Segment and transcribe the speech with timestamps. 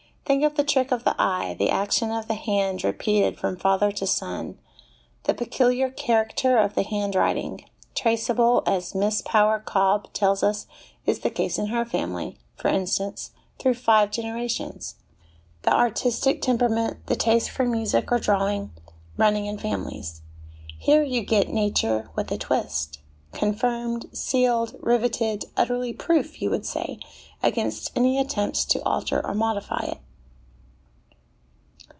[0.23, 3.91] Think of the trick of the eye, the action of the hand, repeated from father
[3.91, 4.57] to son;
[5.23, 10.67] the peculiar character of the handwriting, traceable, as Miss Power Cobbe tells us
[11.05, 14.95] is the case in her family, for instance, through five generations;
[15.63, 18.71] the artistic temperament, the taste for music or drawing,
[19.17, 20.21] running in families:
[20.77, 22.99] here you get Nature with a twist,
[23.33, 26.99] con firmed, sealed, riveted, utterly proof, you would say,
[27.43, 29.97] against any attempt to alter or modify it.